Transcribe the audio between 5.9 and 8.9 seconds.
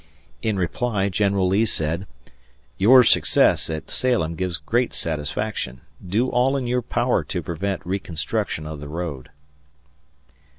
Do all in your power to prevent reconstruction of the